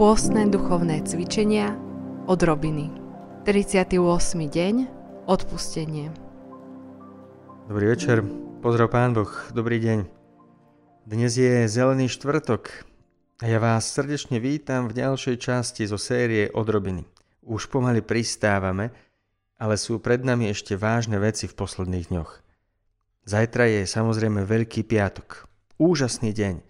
Pôstne 0.00 0.48
duchovné 0.48 1.04
cvičenia 1.04 1.76
odrobiny. 2.24 2.88
38. 3.44 4.00
deň 4.48 4.74
Odpustenie. 5.28 6.08
Dobrý 7.68 7.92
večer, 7.92 8.24
pozdrav 8.64 8.96
Pán 8.96 9.12
Boh, 9.12 9.28
dobrý 9.52 9.76
deň. 9.76 10.08
Dnes 11.04 11.36
je 11.36 11.68
Zelený 11.68 12.08
štvrtok 12.08 12.88
a 13.44 13.44
ja 13.44 13.60
vás 13.60 13.92
srdečne 13.92 14.40
vítam 14.40 14.88
v 14.88 15.04
ďalšej 15.04 15.36
časti 15.36 15.84
zo 15.84 16.00
série 16.00 16.48
Odrobiny. 16.48 17.04
Už 17.44 17.68
pomaly 17.68 18.00
pristávame, 18.00 18.96
ale 19.60 19.76
sú 19.76 20.00
pred 20.00 20.24
nami 20.24 20.48
ešte 20.48 20.80
vážne 20.80 21.20
veci 21.20 21.44
v 21.44 21.52
posledných 21.52 22.08
dňoch. 22.08 22.40
Zajtra 23.28 23.68
je 23.68 23.84
samozrejme 23.84 24.48
Veľký 24.48 24.80
piatok. 24.80 25.44
Úžasný 25.76 26.32
deň. 26.32 26.69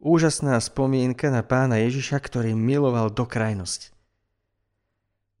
Úžasná 0.00 0.56
spomienka 0.64 1.28
na 1.28 1.44
pána 1.44 1.76
Ježiša, 1.84 2.24
ktorý 2.24 2.56
miloval 2.56 3.12
do 3.12 3.28
krajnosti. 3.28 3.92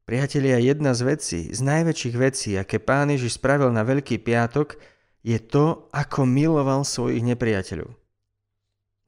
Priatelia, 0.04 0.60
jedna 0.60 0.92
z 0.92 1.16
vecí, 1.16 1.40
z 1.48 1.64
najväčších 1.64 2.16
vecí, 2.20 2.60
aké 2.60 2.76
pán 2.76 3.08
Ježiš 3.08 3.40
spravil 3.40 3.72
na 3.72 3.80
Veľký 3.88 4.20
piatok, 4.20 4.76
je 5.24 5.40
to, 5.40 5.88
ako 5.96 6.28
miloval 6.28 6.84
svojich 6.84 7.24
nepriateľov. 7.24 7.88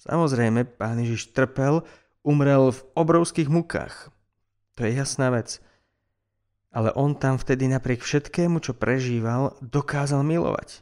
Samozrejme, 0.00 0.64
pán 0.80 1.04
Ježiš 1.04 1.36
trpel, 1.36 1.84
umrel 2.24 2.72
v 2.72 2.80
obrovských 2.96 3.52
mukách. 3.52 4.08
To 4.80 4.88
je 4.88 4.96
jasná 4.96 5.28
vec. 5.28 5.60
Ale 6.72 6.96
on 6.96 7.12
tam 7.12 7.36
vtedy 7.36 7.68
napriek 7.68 8.00
všetkému, 8.00 8.64
čo 8.64 8.72
prežíval, 8.72 9.60
dokázal 9.60 10.24
milovať. 10.24 10.80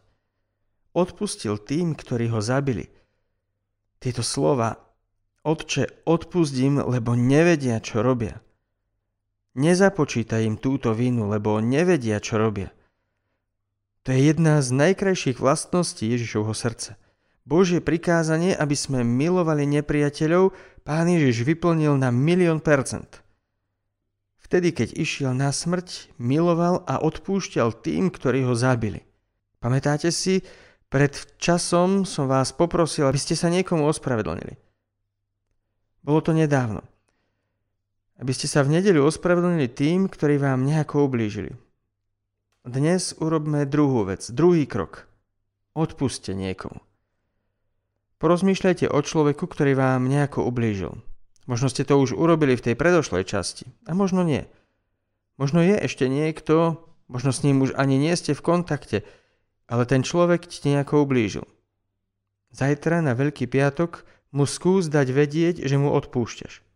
Odpustil 0.95 1.59
tým, 1.59 1.98
ktorí 1.98 2.30
ho 2.30 2.38
zabili. 2.38 2.87
Tieto 4.01 4.24
slova, 4.24 4.80
Otče, 5.45 6.04
odpustím, 6.09 6.80
lebo 6.80 7.12
nevedia, 7.15 7.79
čo 7.80 8.01
robia– 8.01 8.40
Nezapočítaj 9.59 10.46
im 10.46 10.54
túto 10.54 10.95
vinu, 10.95 11.26
lebo 11.26 11.59
nevedia, 11.59 12.23
čo 12.23 12.38
robia. 12.38 12.71
To 14.06 14.15
je 14.15 14.30
jedna 14.30 14.62
z 14.62 14.71
najkrajších 14.71 15.43
vlastností 15.43 16.06
Ježišovho 16.06 16.54
srdca. 16.54 16.95
Božie 17.43 17.82
prikázanie, 17.82 18.54
aby 18.54 18.78
sme 18.78 19.02
milovali 19.02 19.66
nepriateľov, 19.66 20.54
pán 20.87 21.10
Ježiš 21.10 21.43
vyplnil 21.43 21.98
na 21.98 22.15
milión 22.15 22.62
percent. 22.62 23.26
Vtedy, 24.38 24.71
keď 24.71 24.95
išiel 24.95 25.34
na 25.34 25.51
smrť, 25.51 26.15
miloval 26.23 26.87
a 26.87 27.02
odpúšťal 27.02 27.74
tým, 27.82 28.15
ktorí 28.15 28.46
ho 28.46 28.54
zabili. 28.54 29.02
Pamätáte 29.59 30.15
si, 30.15 30.46
pred 30.91 31.15
časom 31.38 32.02
som 32.02 32.27
vás 32.27 32.51
poprosil, 32.51 33.07
aby 33.07 33.16
ste 33.16 33.38
sa 33.38 33.46
niekomu 33.49 33.87
ospravedlnili. 33.87 34.59
Bolo 36.02 36.21
to 36.21 36.35
nedávno 36.35 36.85
aby 38.21 38.33
ste 38.37 38.46
sa 38.46 38.60
v 38.60 38.77
nedeľu 38.79 39.09
ospravedlnili 39.09 39.73
tým, 39.73 40.07
ktorí 40.07 40.37
vám 40.37 40.68
nejako 40.68 41.09
ublížili. 41.09 41.57
Dnes 42.61 43.16
urobme 43.16 43.65
druhú 43.65 44.05
vec, 44.05 44.29
druhý 44.29 44.68
krok. 44.68 45.09
Odpuste 45.73 46.37
niekomu. 46.37 46.85
Porozmýšľajte 48.21 48.93
o 48.93 49.01
človeku, 49.01 49.49
ktorý 49.49 49.73
vám 49.73 50.05
nejako 50.05 50.45
ublížil. 50.45 51.01
Možno 51.49 51.73
ste 51.73 51.88
to 51.88 51.96
už 51.96 52.13
urobili 52.13 52.52
v 52.52 52.65
tej 52.71 52.74
predošlej 52.77 53.24
časti, 53.24 53.65
a 53.88 53.96
možno 53.96 54.21
nie. 54.21 54.45
Možno 55.41 55.65
je 55.65 55.73
ešte 55.80 56.05
niekto, 56.05 56.85
možno 57.09 57.33
s 57.33 57.41
ním 57.41 57.65
už 57.65 57.73
ani 57.80 57.96
nie 57.96 58.13
ste 58.13 58.37
v 58.37 58.45
kontakte, 58.45 59.09
ale 59.71 59.87
ten 59.87 60.02
človek 60.02 60.51
ti 60.51 60.66
nejako 60.66 61.07
ublížil. 61.07 61.46
Zajtra 62.51 62.99
na 62.99 63.15
Veľký 63.15 63.46
piatok 63.46 64.03
mu 64.34 64.43
skús 64.43 64.91
dať 64.91 65.15
vedieť, 65.15 65.56
že 65.62 65.78
mu 65.78 65.94
odpúšťaš. 65.94 66.66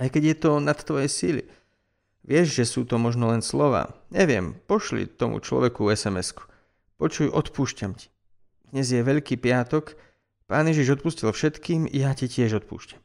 Aj 0.00 0.08
keď 0.08 0.22
je 0.32 0.36
to 0.40 0.50
nad 0.64 0.78
tvoje 0.80 1.12
síly. 1.12 1.44
Vieš, 2.24 2.56
že 2.56 2.64
sú 2.64 2.88
to 2.88 2.96
možno 2.96 3.28
len 3.28 3.44
slova. 3.44 3.92
Neviem, 4.08 4.56
pošli 4.64 5.04
tomu 5.04 5.44
človeku 5.44 5.92
SMS-ku. 5.92 6.48
Počuj, 6.96 7.28
odpúšťam 7.28 7.92
ti. 7.92 8.08
Dnes 8.72 8.88
je 8.88 9.04
Veľký 9.04 9.36
piatok, 9.36 9.96
Pán 10.48 10.64
Ježiš 10.64 10.96
odpustil 10.96 11.28
všetkým, 11.28 11.84
ja 11.92 12.16
ti 12.16 12.24
tiež 12.24 12.64
odpúšťam. 12.64 13.00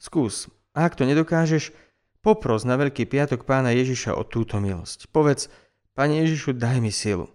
Skús, 0.00 0.48
a 0.72 0.88
ak 0.88 0.96
to 0.96 1.04
nedokážeš, 1.04 1.76
popros 2.24 2.64
na 2.64 2.80
Veľký 2.80 3.04
piatok 3.04 3.44
Pána 3.44 3.76
Ježiša 3.76 4.16
o 4.16 4.24
túto 4.24 4.56
milosť. 4.56 5.12
Povedz, 5.12 5.52
Pane 5.92 6.24
Ježišu, 6.24 6.56
daj 6.56 6.80
mi 6.80 6.88
silu. 6.88 7.28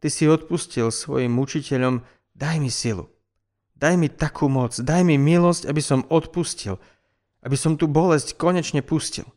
Ty 0.00 0.08
si 0.12 0.28
odpustil 0.28 0.92
svojim 0.92 1.36
učiteľom, 1.38 2.04
daj 2.36 2.56
mi 2.60 2.68
silu. 2.68 3.08
Daj 3.76 3.94
mi 3.96 4.08
takú 4.08 4.48
moc, 4.48 4.76
daj 4.76 5.04
mi 5.04 5.16
milosť, 5.16 5.68
aby 5.68 5.82
som 5.84 6.04
odpustil– 6.08 6.76
aby 7.46 7.54
som 7.54 7.78
tú 7.78 7.86
bolesť 7.86 8.34
konečne 8.34 8.82
pustil. 8.82 9.30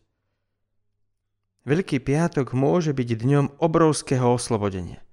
Veľký 1.70 2.02
piatok 2.02 2.58
môže 2.58 2.90
byť 2.90 3.10
dňom 3.14 3.46
obrovského 3.62 4.26
oslobodenia. 4.34 5.06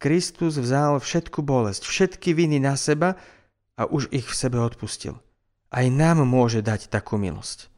Kristus 0.00 0.56
vzal 0.56 0.96
všetku 1.04 1.44
bolesť, 1.44 1.84
všetky 1.84 2.32
viny 2.32 2.56
na 2.56 2.80
seba 2.80 3.20
a 3.76 3.84
už 3.84 4.08
ich 4.08 4.24
v 4.24 4.32
sebe 4.32 4.56
odpustil. 4.64 5.20
Aj 5.68 5.84
nám 5.92 6.24
môže 6.24 6.64
dať 6.64 6.88
takú 6.88 7.20
milosť. 7.20 7.68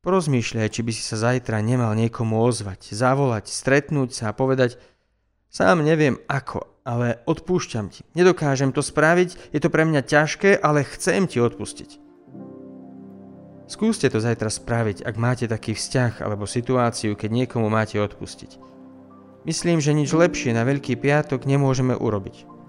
Porozmýšľaj, 0.00 0.68
či 0.70 0.80
by 0.86 0.92
si 0.94 1.02
sa 1.02 1.18
zajtra 1.18 1.60
nemal 1.60 1.92
niekomu 1.98 2.38
ozvať, 2.40 2.94
zavolať, 2.94 3.50
stretnúť 3.50 4.14
sa 4.14 4.24
a 4.32 4.36
povedať 4.36 4.80
Sám 5.50 5.82
neviem 5.82 6.14
ako, 6.30 6.78
ale 6.86 7.26
odpúšťam 7.26 7.90
ti. 7.90 8.06
Nedokážem 8.14 8.70
to 8.70 8.86
spraviť, 8.86 9.50
je 9.50 9.58
to 9.58 9.66
pre 9.66 9.82
mňa 9.82 10.06
ťažké, 10.06 10.62
ale 10.62 10.86
chcem 10.86 11.26
ti 11.26 11.42
odpustiť. 11.42 11.98
Skúste 13.66 14.06
to 14.10 14.22
zajtra 14.22 14.46
spraviť, 14.46 15.02
ak 15.02 15.14
máte 15.18 15.50
taký 15.50 15.74
vzťah 15.74 16.22
alebo 16.22 16.46
situáciu, 16.46 17.18
keď 17.18 17.30
niekomu 17.34 17.66
máte 17.66 17.98
odpustiť. 17.98 18.62
Myslím, 19.42 19.82
že 19.82 19.90
nič 19.90 20.14
lepšie 20.14 20.54
na 20.54 20.62
Veľký 20.62 20.94
piatok 20.94 21.42
nemôžeme 21.42 21.98
urobiť. 21.98 22.59